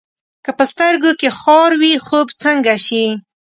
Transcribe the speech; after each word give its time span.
که 0.45 0.51
په 0.57 0.63
سترګو 0.71 1.11
کې 1.19 1.29
خار 1.39 1.71
وي، 1.81 1.93
خوب 2.05 2.27
څنګه 2.43 2.73
شي؟ 2.85 3.05